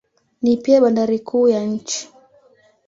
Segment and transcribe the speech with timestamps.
[0.41, 2.09] Ni pia bandari kuu ya nchi.